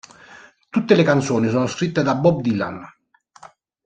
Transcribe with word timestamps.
Tutte 0.69 0.95
le 0.95 1.03
canzoni 1.03 1.49
sono 1.51 1.67
scritte 1.67 2.01
da 2.01 2.15
Bob 2.15 2.41
Dylan. 2.41 2.83